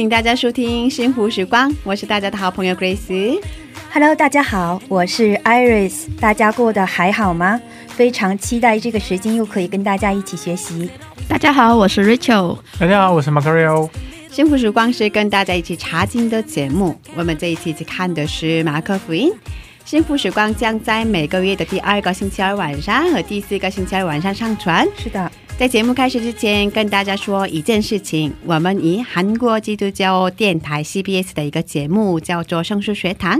[0.00, 3.38] 迎大家收听《幸福时光》，我是大家的好朋友 Grace。
[3.92, 7.60] Hello，大家好，我是 Iris，大家过得还好吗？
[7.88, 10.90] 非常期待这个时间又可以跟大家一起学习。
[11.28, 12.56] 大家好，我是 Rachel。
[12.78, 13.90] 大家好，我是 Macario。
[14.30, 16.98] 幸福时光是跟大家一起查经的节目。
[17.14, 19.30] 我们这一期一起看的是马可福音。
[19.84, 24.86] 幸福时光将在每个月的第二个星期二晚上和第四个星期二晚上上传。
[24.96, 25.29] 是的，
[25.60, 33.38] 在节目开始之前，跟大家说一件事情：我们以韩国基督教电台 CBS 的一个节目叫做《圣书学堂》，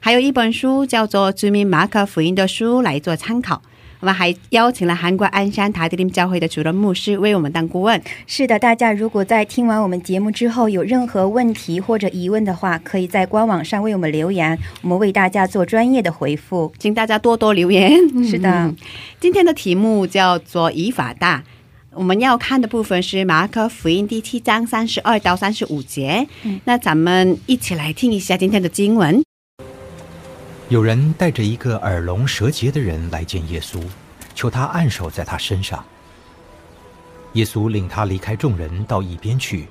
[0.00, 3.62] 还有一本书叫做《著名马可福音》的书来做参考。
[4.00, 8.02] 我们还邀请了韩国鞍山塔迪林教会的主任牧师为我们当顾问。
[8.26, 16.72] 是的，大家如果在听完我们节目之后有任何问题或者疑问的话，可以在官网上为我们留言，我们为大家做专业的回复。
[16.80, 17.92] 请大家多多留言。
[18.24, 18.74] 是的，
[19.20, 21.44] 今天的题目叫做“以法大”。
[21.92, 26.28] 我们要看的部分是马可福音第七章三十二到三十五节。
[26.64, 29.20] 那咱们一起来听一下今天的经文。
[30.68, 33.82] 有人带着一个耳聋舌结的人来见耶稣，
[34.36, 35.84] 求他按手在他身上。
[37.32, 39.66] 耶稣领他离开众人到一边去，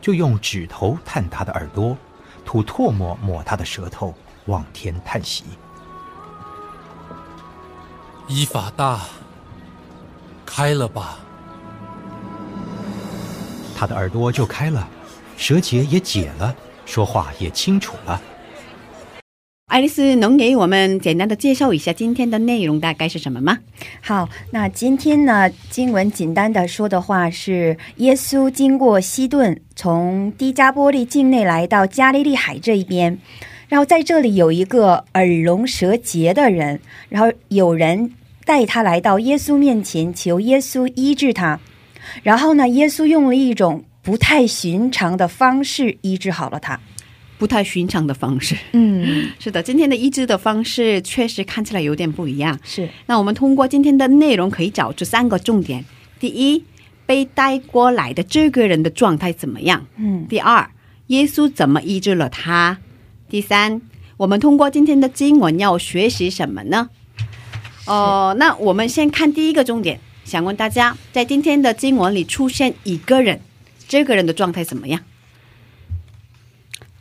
[0.00, 1.96] 就用指头探他的耳朵，
[2.44, 4.12] 吐唾沫抹他的舌头，
[4.46, 5.44] 望天叹息。
[8.26, 9.02] 伊法大，
[10.44, 11.20] 开了吧！
[13.80, 14.86] 他的耳朵就开了，
[15.38, 16.54] 舌结也解了，
[16.84, 18.20] 说话也清楚了。
[19.68, 23.56] 爱丽丝能给我们简单的介绍一下今天的内容大概是什么吗？
[24.02, 33.18] 好，那今天呢，经文简单的说的话是，耶稣经过西顿，从低加波利境内来到加利利海这一边，
[33.68, 38.12] 然后在这里有一个耳聋舌结的人，然后有人
[38.44, 41.58] 带他来到耶稣面前，求耶稣医治他。
[42.22, 46.78] 然后呢，耶稣用了一种不太寻常的方式医治好了他。
[47.38, 48.54] 不太寻常的方式。
[48.72, 52.58] 嗯， 是的，今天的医治的方式确实看起来有点不一样。
[52.62, 55.82] 是那我们通过今天的内容可以找出三个重点：
[56.18, 56.62] 第一，
[57.06, 59.86] 被带过来的这个人的状态怎么样？
[59.96, 60.68] 嗯第二，
[61.06, 62.76] 耶稣怎么医治了他？
[63.30, 63.80] 第三，
[64.18, 66.90] 我们通过今天的经文要学习什么呢？
[67.86, 69.98] 哦、那我们先看第一个重点，
[70.30, 73.40] 想问大家，在今天的经文里出现一个人，
[73.88, 75.00] 这个人的状态怎么样？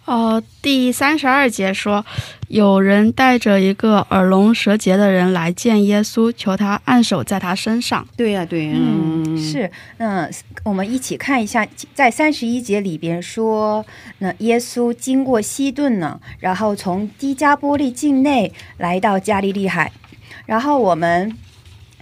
[0.06, 2.04] 哦，第三十二节说，
[2.48, 8.08] 有人带着一个耳聋舌结的人来见耶稣，求他按手在他身上。
[8.18, 9.70] 对呀、对呀、嗯，是，
[10.00, 10.28] 嗯，
[10.64, 11.64] 我们一起看一下，
[11.94, 13.86] 在三十一节里边说，
[14.18, 19.92] 那耶稣经过西顿呢，然后从低加波利境内来到加利利海，
[20.48, 21.38] 然后我们。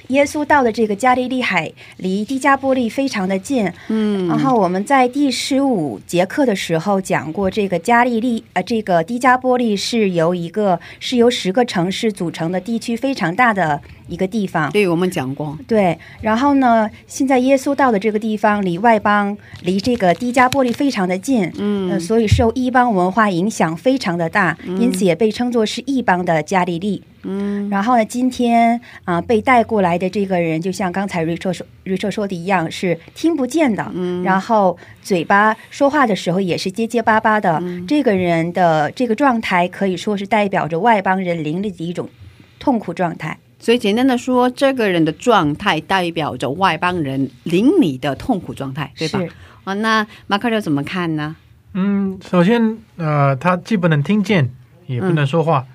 [0.07, 14.71] 耶稣到的这个加利利海离迪加波利非常的近，嗯，然后我们在第十五节课的时候讲过，这个加利利呃，这个迪加波利是由一个是由十个城市组成的地区，非常大的一个地方。
[14.71, 27.03] 对我们讲过，对，然后呢，现在耶稣到的这个地方离外邦、离这个低加波利非常的近，嗯呃，所以受异邦文化影响非常的大，因此也被称作是异邦的加利利。
[27.29, 37.61] 嗯，然后呢，今天啊、被带过来的这个人，就像刚才 Rachel 说 Rachel 说的一样，是听不见的，嗯，然后嘴巴说话的时候也是结结巴巴的。
[37.85, 42.07] 这个人的这个状态可以说是代表着外邦人灵里的一种
[42.59, 43.37] 痛苦状态。
[43.59, 49.19] 所以简单的说，这个人的状态代表着外邦人邻里的痛苦状态，对吧？
[49.19, 49.29] 是
[49.63, 51.35] 啊，那马克六怎么看呢？
[51.73, 54.49] 嗯，首先，呃，他既不能听见，
[54.85, 55.65] 也不能说话，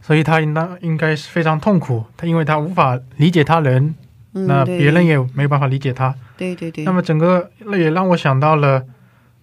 [0.00, 2.04] 所以他应当应该是非常痛苦。
[2.16, 3.94] 他因为他无法理解他人，
[4.34, 6.14] 嗯那别人也没有办法理解他。
[6.36, 8.84] 对对对，那么整个也让我想到了，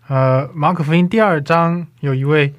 [0.08, 2.54] 呃，马可福音第二章有一位，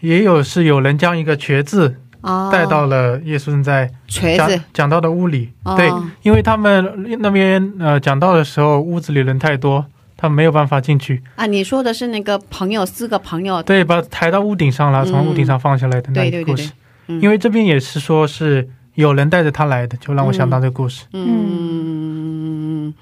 [0.00, 2.09] 也有是有人将一个瘸子哦
[2.52, 5.50] 带到了耶稣正在讲锤子讲到的屋里。
[5.64, 5.90] 哦对，
[6.22, 9.84] 因为他们那边呃讲到的时候，屋子里人太多，
[10.16, 11.22] 他们没有办法进去。
[11.36, 16.72] 啊，你说的是那个朋友四个朋友，对，把抬到屋顶上了，嗯从屋顶上放下来的那对对对对个故事。，
[17.08, 21.04] 嗯因为这边也是说是有人带着他来的，就让我想到这个故事。
[21.12, 22.94] 嗯，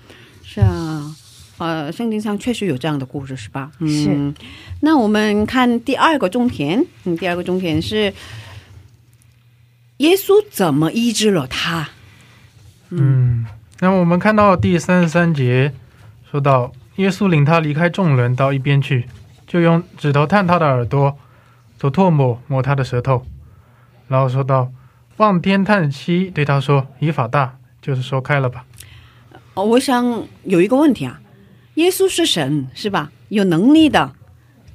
[0.42, 1.14] 是啊，
[1.58, 3.70] 呃，圣经上确实有这样的故事，是吧？
[3.80, 4.34] 嗯、是。
[4.80, 8.10] 那我们看第二个重点，嗯，第二个重点是
[9.98, 11.88] 耶稣怎么医治了他？
[12.90, 13.44] 嗯，
[13.80, 15.72] 那我们看到第三十三节
[16.30, 19.06] 说到，耶稣领他离开众人到一边去，
[19.46, 21.18] 就用指头探他的耳朵，
[21.78, 23.26] 吐唾沫摸他的舌头，
[24.08, 24.70] 然后说到
[25.16, 28.64] 望天叹息，对他说：“以法大，就是说开了吧。
[29.54, 31.20] 哦，我想有一个问题啊，
[31.74, 33.10] 耶稣是神是吧？
[33.28, 34.12] 有能力的，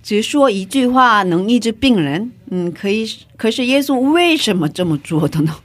[0.03, 2.31] 只说一句话能医治病人。
[2.51, 3.09] 嗯，可以。
[3.37, 5.55] 可是耶稣为什么这么做的呢？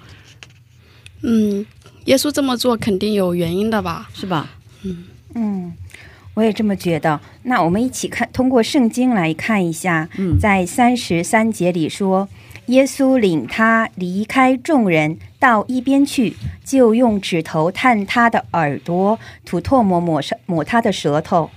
[1.23, 1.67] 嗯，
[2.05, 4.09] 耶稣这么做肯定有原因的吧？
[4.15, 4.49] 是吧？
[4.85, 5.05] 嗯
[5.35, 5.73] 嗯，
[6.35, 7.21] 我也这么觉得。
[7.43, 12.29] 那我们一起看，通过圣经来看一下，嗯在三十三节里说，
[12.67, 21.51] 耶稣领他离开众人，到一边去，就用指头探他的耳朵，吐唾沫抹上抹他的舌头。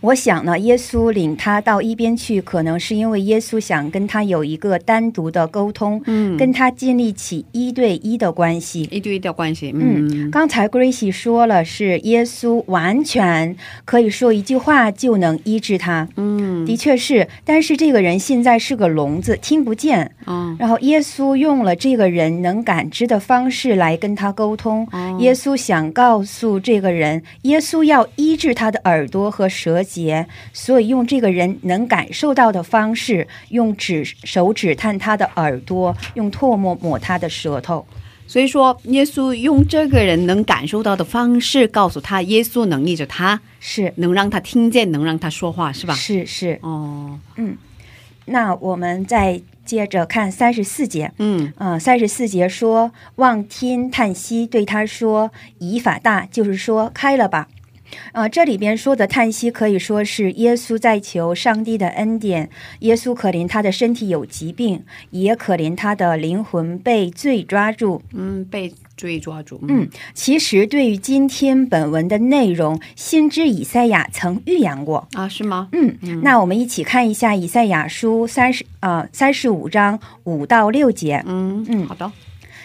[0.00, 8.82] 我想呢，耶稣领他到一边去，可能是因为耶稣想跟他有一个单独的沟通，嗯，跟他建立起一对一的关系。
[8.90, 9.72] 一对一的关系。
[9.74, 16.08] 嗯，嗯，刚才 Gracie 说了，是耶稣完全可以说一句话就能医治他。
[16.16, 20.12] 嗯，的确是，但是这个人现在是个聋子，听不见。
[20.26, 24.86] 哦，然后耶稣用了这个人能感知的方式来跟他沟通。
[24.92, 37.86] 哦耶稣想告诉这个人，耶稣要医治他的耳朵和舌结，所以用这个人能感受到的方式，用指手指探他的耳朵，用唾沫抹他的舌头。
[38.26, 45.94] 所以说，耶稣用这个人能感受到的方式告诉他，耶稣能力着他，是能让他听见，能让他说话，是吧？
[45.94, 46.58] 是是。
[46.62, 47.56] 哦，嗯
[48.26, 51.10] 那我们再接着看三十四节。
[51.18, 57.48] 嗯呃，三十四节说：“望天叹息，对他说，以法大，就是说开了吧。”
[58.12, 62.50] 呃，这里边说的叹息可以说是耶稣在求上帝的恩典。
[62.80, 68.02] 耶稣可怜他的身体有疾病，也可怜他的灵魂被罪抓住。
[68.12, 69.60] 嗯，被罪抓住。
[69.68, 75.08] 嗯，其实对于今天本文的内容，先知以赛亚曾预言过。
[75.14, 75.68] 啊，是吗？
[75.72, 81.22] 嗯，那我们一起看一下以赛亚书三十呃三十五章五到六节。
[81.26, 82.10] 嗯嗯好的。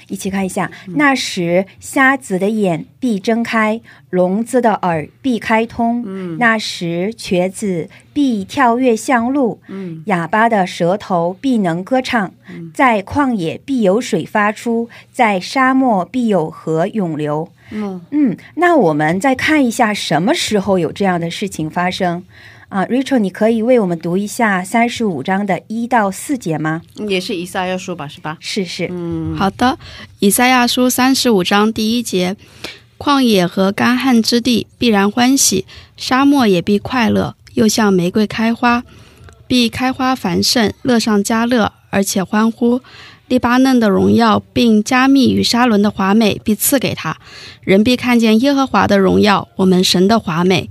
[0.08, 6.04] 一起看一下，那时瞎子的眼必睁开，聋子的耳必开通。
[6.06, 6.38] 嗯。
[6.38, 10.04] 那时瘸子必跳跃向路，嗯。
[10.06, 12.32] 哑巴的舌头必能歌唱。
[12.74, 17.50] 在旷野必有水发出，在沙漠必有河涌流。
[17.72, 18.02] 嗯。
[18.12, 22.24] 嗯，那我们再看一下什么时候有这样的事情发生
[22.70, 26.82] 啊？Rachel，你可以为我们读一下三十五章的一到四节吗？
[27.08, 28.38] 也是以赛亚书吧，是吧？
[28.40, 29.78] 是是，嗯，好的，
[30.20, 32.36] 以赛亚书三十五章第一节：
[32.98, 35.66] 旷野和干旱之地必然欢喜，
[35.96, 38.84] 沙漠也必快乐，又像玫瑰开花，
[39.48, 42.82] 必开花繁盛，乐上加乐，而且欢呼。
[43.28, 47.18] 黎巴嫩的荣耀，并加密与沙伦的华美，必赐给他。
[47.62, 50.70] 人必看见耶和华的荣耀，我们神的华美。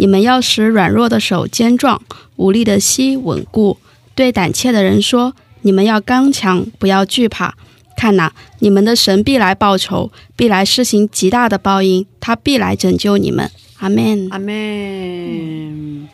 [0.00, 2.00] 你们要使软弱的手坚壮，
[2.36, 3.76] 无力的膝稳固。
[4.14, 7.54] 对胆怯的人说：你们要刚强，不要惧怕。
[7.98, 13.50] 看哪，你们的神必来报仇，必来施行极大的报应，他必来拯救你们。
[13.80, 14.26] 阿门。
[14.30, 16.08] 阿门。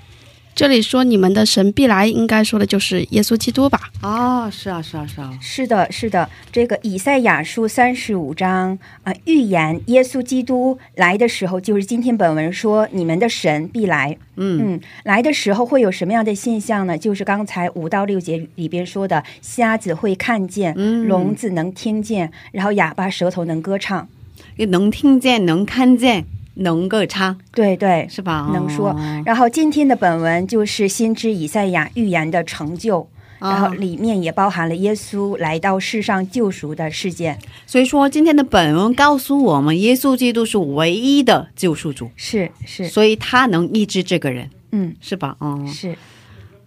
[0.57, 3.79] 这里说你们的神必来，应该说的就是耶稣基督吧？
[4.01, 5.39] 啊，是啊，是啊，是啊。
[5.39, 14.17] 是的，是的，这个以赛亚书三十五章啊、预言耶稣基督来的时候，就是今天本文说你们的神必来。
[14.37, 16.97] 嗯嗯，来的时候会有什么样的现象呢？
[16.97, 24.09] 就是刚才五到六节里边说的，瞎子会看见，嗯聋子能听见，然后哑巴舌头能歌唱。
[24.57, 26.25] 也能听见，能看见，
[26.57, 28.51] 能歌唱，对对，是吧？
[28.53, 28.91] 能说。
[28.91, 29.23] 哦。
[29.25, 33.09] 然后今天的本文就是先知以赛亚预言的成就。
[33.39, 45.37] 然后啊里面也包含了耶稣来到世上救赎的事件，所以说今天的本文告诉我们，耶稣基督是唯一的救赎主，是是，所以他能医治这个人，嗯，是吧？
[45.41, 45.95] 哦，是。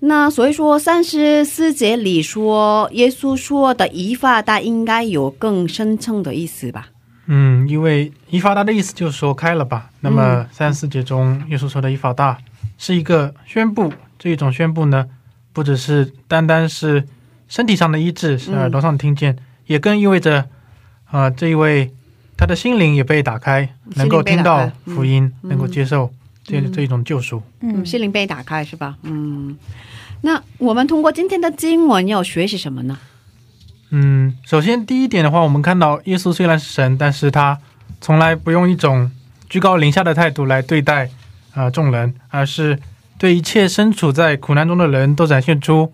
[0.01, 6.89] 那所以说三十四节里说，耶稣说的以法大应该有更深层的意思吧？
[7.31, 9.91] 嗯，因为以法大的意思就是说开了吧。
[10.01, 12.36] 那么三四节中，耶稣说的以法大
[12.79, 15.05] 是一个宣布，这一种宣布呢，
[15.53, 17.07] 不只是单单是
[17.48, 20.50] 身体上的医治，是嗯耳朵上听见，也更意味着，
[21.05, 21.93] 啊、这一位
[22.36, 26.12] 他的心灵也被打开，能够听到福音，嗯能够接受
[26.43, 27.43] 这嗯这一种救赎。
[27.62, 28.98] 嗯，心灵被打开是吧？
[29.03, 29.55] 嗯，
[30.21, 32.98] 那我们通过今天的经文要学习什么呢？
[33.91, 37.58] 嗯，首先第一点的话，我们看到耶稣虽然是神，但是他
[38.00, 39.12] 从来不用一种
[39.50, 41.05] 居高临下的态度来对待
[41.53, 42.79] 啊、呃众人，而是
[43.17, 45.91] 对一切身处在苦难中的人都展现出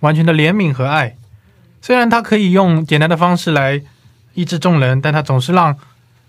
[0.00, 1.16] 完全的怜悯和爱。
[1.80, 3.80] 虽然他可以用简单的方式来
[4.34, 5.76] 医治众人，但他总是让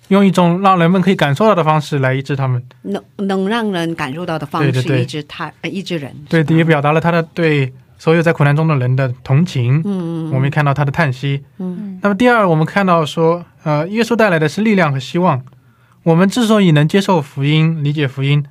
[0.09, 2.63] 用一种让人们可以感受到的方式来医治他们。
[2.83, 6.15] 能能让人感受到的方式，医治他，呃医治人。
[6.29, 9.79] 对，也表达了他的对所有在苦难中的人的同情。
[9.85, 11.43] 嗯，我们也看到他的叹息。
[11.59, 15.39] 嗯那么第二，我们看到说，呃，耶稣带来的是力量和希望。
[16.01, 18.43] 我们之所以能接受福音、理解福音，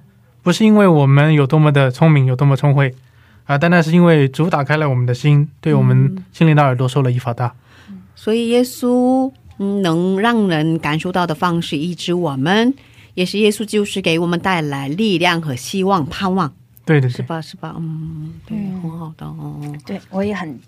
[0.45, 2.95] 不是因为我们有多么的聪明、有多么聪慧，
[3.43, 7.53] 啊、单单是因为主打开了我们的心，对我们心灵的耳朵受了一法大。
[8.15, 12.73] 所以耶稣嗯能让人感受到的方式医治我们，
[13.15, 16.53] 也是耶稣就是给我们带来力量和希望、盼望，
[16.91, 17.41] 对对对，是吧？
[17.41, 17.75] 是吧？
[17.79, 19.61] 嗯，对，嗯很好的哦。
[19.87, 20.59] 对我也很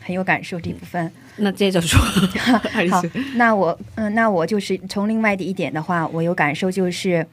[0.00, 1.10] 很有感受这部分。
[1.36, 1.98] 那接着说，
[2.90, 3.02] 好，
[3.36, 7.26] 那我嗯、那我就是从另外的一点的话，我有感受就是。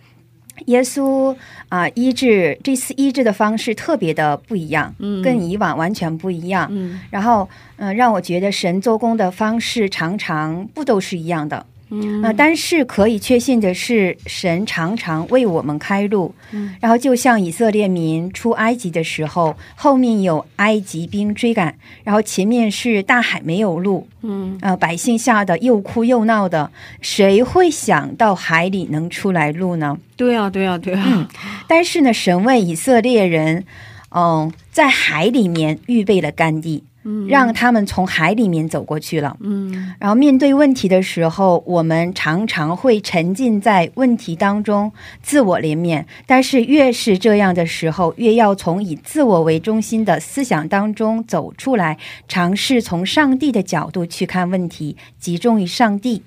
[0.67, 1.35] 耶稣
[1.69, 6.67] 啊、医治这次医治的方式特别的不一样，嗯跟以往完全不一样。
[6.69, 11.65] 嗯然后，嗯、让我觉得神做工的方式常常不都是一样的。
[11.91, 12.23] 嗯。
[12.23, 16.33] 啊、但是可以确信的是，神常常为我们开路。
[16.51, 16.75] 嗯。
[16.81, 24.57] 然后就像以色列民出埃及的时候，后面有埃及兵追赶，然后前面是大海没有路，嗯。
[24.61, 26.71] 呃，百姓吓得又哭又闹的，
[27.01, 29.97] 谁会想到海里能出来路呢？
[30.15, 31.27] 对啊，对啊，对啊，
[31.67, 33.65] 但是呢，神为以色列人，
[34.13, 39.37] 嗯、在海里面预备了干地，嗯让他们从海里面走过去了。
[39.39, 44.91] 嗯然后面对问题的时候，我们常常会沉浸在问题当中，
[45.21, 46.03] 自我怜悯。
[46.25, 56.23] 但是越是这样的时候，越要从以自我为中心的思想当中走出来，尝试从上帝的角度去看问题，集中于上帝。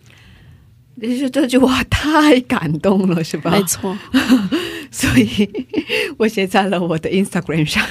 [1.01, 3.51] 其实这句话太感动了，是吧？
[3.51, 3.97] 没错，
[4.91, 5.49] 所以
[6.17, 7.83] 我写在了我的 Instagram 上。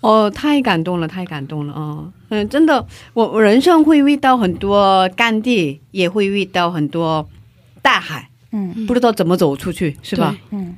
[0.00, 2.12] 哦， 太感动了，太感动了哦！
[2.30, 7.28] 嗯，真的，我我人生会遇到很多干地，也会遇到很多
[7.80, 10.36] 大海，嗯不知道怎么走出去，是吧？
[10.50, 10.76] 嗯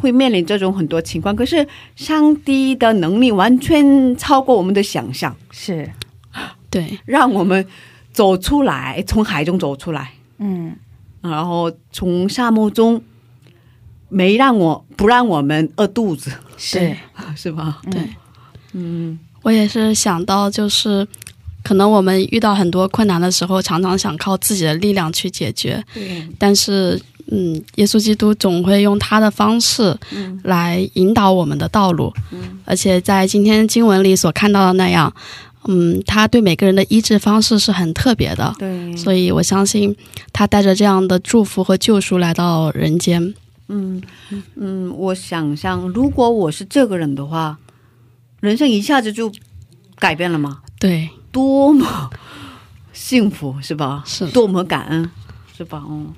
[0.00, 1.34] 会面临这种很多情况。
[1.34, 1.66] 可是
[1.96, 5.90] 上帝的能力完全超过我们的想象，是，
[6.70, 7.66] 对，让我们
[8.18, 10.74] 走出来，从海中走出来，嗯。
[11.20, 13.00] 然后从沙漠中
[14.08, 16.96] 没让我不让我们饿肚子，是，
[17.36, 17.80] 是吧？
[17.88, 18.00] 对，
[18.72, 19.16] 嗯。
[19.42, 21.06] 我也是想到，就是
[21.62, 30.40] 可能我们遇到很多困难的时候，常常想靠自己的力量去解决，对，但是，嗯，耶稣基督总会用他的方式嗯。
[30.42, 32.58] 来引导我们的道路，嗯。
[32.64, 35.12] 而且在今天经文里所看到的那样，
[35.70, 39.94] 嗯，他对每个人的医治方式是很特别的，对，所以我相信
[40.32, 43.34] 他带着这样的祝福和救赎来到人间。
[43.68, 44.02] 嗯
[44.56, 47.58] 嗯，我想象，如果我是这个人的话，
[48.40, 49.30] 人生一下子就
[49.96, 50.62] 改变了吗？
[50.80, 52.08] 对，多么
[52.94, 54.02] 幸福，是吧？
[54.06, 55.10] 是多么感恩，
[55.54, 55.84] 是吧？
[55.86, 56.14] 嗯。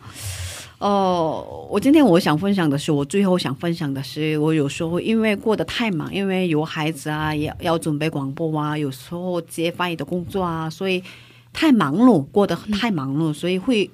[0.81, 11.05] 哦，我今天我想分享的是，我最后想分享的是，我有时候因为过得太忙，因为有孩子啊，也要准备广播啊，有时候接翻译的工作啊，所以
[11.53, 13.91] 太忙碌，过得太忙碌，所以会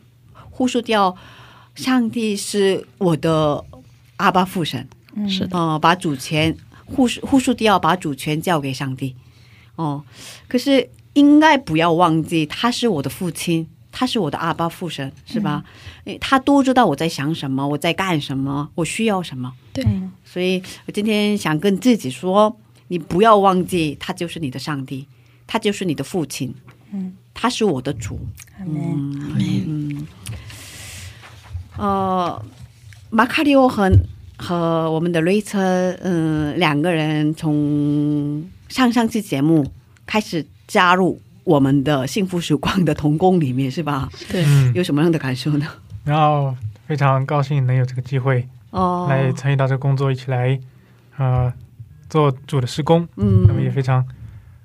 [0.51, 1.17] 忽视掉
[1.75, 3.65] 上帝是我的
[4.19, 4.89] 阿巴父神。
[5.17, 9.17] 嗯是的，哦，把主权忽视忽视掉，把主权交给上帝。
[9.75, 10.05] 哦，
[10.47, 13.67] 可是应该不要忘记，他是我的父亲，
[13.99, 15.65] 他是我的阿爸父神，是吧？
[16.05, 19.51] 诶他都知道我在想什么，我在干什么，我需要什么。
[19.73, 19.83] 对。
[20.23, 22.55] 所以我今天想跟自己说，
[22.89, 25.07] 你不要忘记，他就是你的上帝，
[25.47, 26.55] 他就是你的父亲，
[26.93, 28.21] 嗯，他是我的主。
[28.59, 28.77] 阿门
[29.67, 30.07] 嗯，
[31.79, 32.45] 呃，
[33.09, 33.91] 马卡里奥和
[34.37, 39.67] 和我们的瑞车，嗯、两个人从上上期节目
[40.05, 44.09] 开始加入我们的幸福曙光的童工里面，是吧？
[44.29, 45.67] 对，嗯，有什么样的感受呢？
[46.05, 46.53] 然后
[46.89, 50.59] 非常高兴能有这个机会哦，来参与到这个工作，一起来
[51.17, 51.53] 呃
[52.11, 53.07] 做主的施工。
[53.17, 54.05] 嗯那么也非常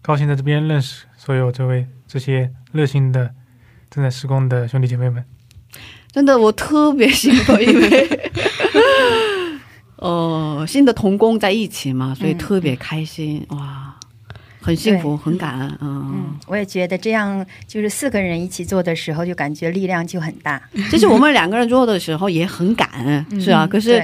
[0.02, 3.30] 高兴在这边认识所有这位这些热心的
[3.92, 5.24] 正在施工的兄弟姐妹们。
[6.12, 8.32] 真的，我特别兴奋，因为
[9.98, 13.91] 呃 新的童工在一起嘛，所以嗯特别开心、哇！
[14.62, 15.78] 很幸福，很感恩。
[15.82, 20.62] 嗯嗯，，我也觉得这样，就是四个人一起做的时候，就感觉力量就很大。
[20.90, 23.66] 其实我们两个人做的时候也很感恩，嗯是啊。
[23.66, 24.02] 可是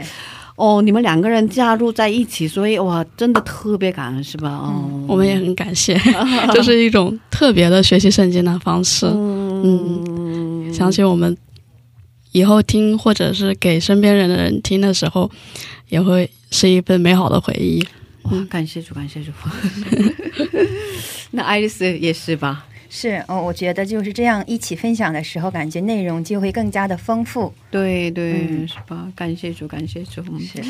[0.55, 4.49] 哦，你们两个人加入在一起，所以哇，真的特别感恩，是吧？
[4.49, 5.95] 哦，我们也很感谢，
[6.51, 9.05] 这是一种特别的学习圣经的方式。
[9.05, 11.35] 嗯相信我们
[12.31, 15.29] 以后听或者是给身边人的人听的时候，
[15.89, 17.85] 也会是一份美好的回忆。
[18.31, 19.31] 哇，感谢主，感谢主。
[21.31, 22.65] 那爱丽丝也是吧？
[22.89, 27.53] 是哦，我觉得就是这样一起分享的时候，感觉内容就会更加的丰富。
[27.69, 29.11] 对对，嗯是吧？
[29.13, 30.23] 感谢主，感谢主。
[30.39, 30.63] 是，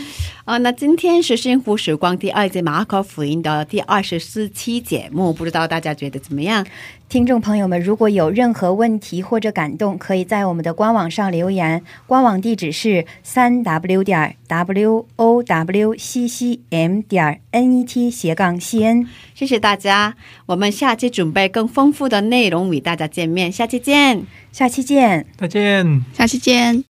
[0.43, 6.65] 啊，那今天是幸福时光第二季马可福音的第二十四期节目，不知道大家觉得怎么样？
[7.09, 19.07] 听众朋友们，如果有任何问题或者感动，可以在我们的官网上留言，官网地址是三 w 点 w o w c c m 点 n e t 斜杠 c n。
[19.33, 20.15] 谢谢大家，
[20.47, 24.25] 我们下期准备更丰富的内容与大家见面，下期见。
[24.51, 25.25] 下期见。
[25.37, 26.03] 再见。
[26.13, 26.83] 下期见。